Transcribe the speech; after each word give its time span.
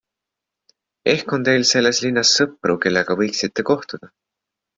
Ehk 1.13 1.33
on 1.37 1.45
teil 1.49 1.65
selles 1.73 1.99
linnas 2.07 2.33
sõpru, 2.39 2.79
kellega 2.87 3.19
võiksite 3.21 3.67
kohtuda? 3.71 4.13